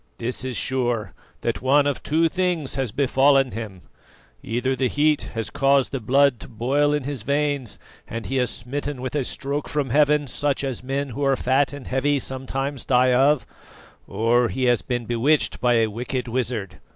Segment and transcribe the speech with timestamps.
[0.17, 3.83] This is sure, that one of two things has befallen him:
[4.41, 7.77] either the heat has caused the blood to boil in his veins
[8.07, 11.71] and he is smitten with a stroke from heaven, such as men who are fat
[11.71, 13.45] and heavy sometimes die of;
[14.07, 16.79] or he has been bewitched by a wicked wizard.